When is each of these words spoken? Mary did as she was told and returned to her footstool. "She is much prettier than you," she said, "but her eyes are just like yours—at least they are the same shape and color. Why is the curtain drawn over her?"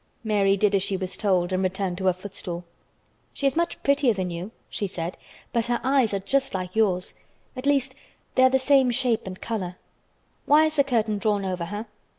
Mary 0.23 0.57
did 0.57 0.73
as 0.73 0.81
she 0.81 0.97
was 0.97 1.15
told 1.15 1.53
and 1.53 1.61
returned 1.61 1.95
to 1.95 2.05
her 2.07 2.13
footstool. 2.13 2.65
"She 3.33 3.45
is 3.45 3.55
much 3.55 3.83
prettier 3.83 4.15
than 4.15 4.31
you," 4.31 4.49
she 4.67 4.87
said, 4.87 5.15
"but 5.53 5.67
her 5.67 5.79
eyes 5.83 6.11
are 6.11 6.17
just 6.19 6.55
like 6.55 6.75
yours—at 6.75 7.67
least 7.67 7.93
they 8.33 8.41
are 8.41 8.49
the 8.49 8.57
same 8.57 8.89
shape 8.89 9.27
and 9.27 9.39
color. 9.39 9.75
Why 10.47 10.65
is 10.65 10.77
the 10.77 10.83
curtain 10.83 11.19
drawn 11.19 11.45
over 11.45 11.65
her?" 11.65 11.85